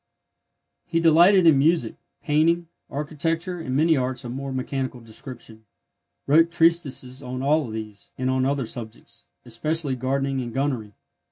He 0.87 0.99
delighted 0.99 1.45
in 1.45 1.59
music, 1.59 1.93
painting, 2.23 2.67
architecture, 2.89 3.59
and 3.59 3.75
many 3.75 3.95
arts 3.95 4.23
of 4.25 4.31
a 4.31 4.33
more 4.33 4.51
mechanical 4.51 4.99
description; 4.99 5.63
wrote 6.25 6.49
treatises 6.51 7.21
on 7.21 7.43
all 7.43 7.69
these, 7.69 8.11
and 8.17 8.27
on 8.27 8.43
other 8.43 8.65
subjects, 8.65 9.27
especially 9.45 9.95
gardening 9.95 10.41
and 10.41 10.55
gunnery. 10.55 10.93